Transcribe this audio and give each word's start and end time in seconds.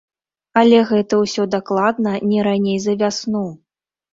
Але 0.61 0.79
гэта 0.91 1.19
ўсё 1.19 1.45
дакладна 1.57 2.15
не 2.33 2.39
раней 2.51 2.77
за 2.87 2.93
вясну. 3.03 3.45